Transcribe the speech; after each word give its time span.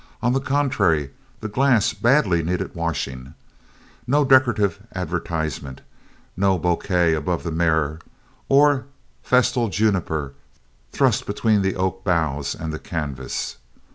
On 0.23 0.33
the 0.33 0.39
contrary, 0.39 1.11
the 1.41 1.47
glass 1.47 1.93
badly 1.93 2.41
needed 2.41 2.73
washing. 2.73 3.35
No 4.07 4.25
decorative 4.25 4.79
advertisement, 4.95 5.81
no 6.35 6.57
bouquet 6.57 7.13
above 7.13 7.43
the 7.43 7.51
mirror, 7.51 7.99
or 8.49 8.85
festal 9.21 9.69
juniper 9.69 10.33
thrust 10.91 11.27
between 11.27 11.61
the 11.61 11.75
oak 11.75 12.03
bows 12.03 12.55
and 12.55 12.73
the 12.73 12.79
canvas. 12.79 13.57